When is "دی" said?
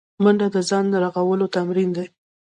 1.97-2.07